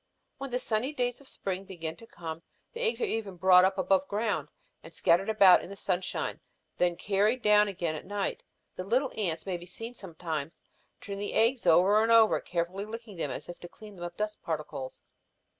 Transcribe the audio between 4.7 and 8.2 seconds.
and scattered about in the sunshine, then carried down again at